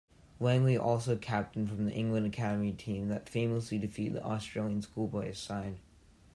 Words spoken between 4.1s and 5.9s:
the Australian schoolboys side.